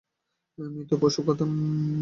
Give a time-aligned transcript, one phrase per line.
[0.57, 1.51] মৃত পশু খেতাম।